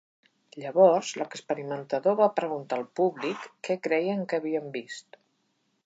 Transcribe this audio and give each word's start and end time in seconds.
Llavors, 0.61 1.11
l'experimentador 1.21 2.17
va 2.21 2.29
preguntar 2.41 2.79
al 2.81 2.87
públic 3.01 3.47
què 3.69 3.79
creien 3.89 4.29
que 4.33 4.41
havien 4.41 4.75
vist. 4.81 5.23